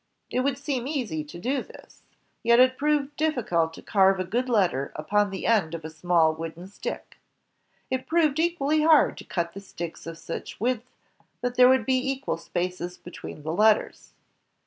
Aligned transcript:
It 0.31 0.39
would 0.39 0.57
seem 0.57 0.87
easy 0.87 1.23
to 1.25 1.37
do 1.37 1.61
this. 1.61 2.01
Yet 2.41 2.59
it 2.59 2.75
proved 2.75 3.15
difficult 3.17 3.71
to 3.75 3.83
carve 3.83 4.19
a 4.19 4.23
good 4.23 4.49
letter 4.49 4.91
upon 4.95 5.29
the 5.29 5.45
end 5.45 5.75
of 5.75 5.85
a 5.85 5.91
small 5.91 6.33
wooden 6.33 6.65
stick. 6.67 7.19
It 7.91 8.07
proved 8.07 8.39
equally 8.39 8.81
hard 8.81 9.15
to 9.19 9.23
cut 9.23 9.53
the 9.53 9.61
sticks 9.61 10.07
of 10.07 10.17
such 10.17 10.59
width 10.59 10.87
that 11.41 11.53
there 11.53 11.69
would 11.69 11.85
be 11.85 12.09
equal 12.11 12.37
spaces 12.37 12.97
between 12.97 13.43
the 13.43 13.53
letters. 13.53 14.13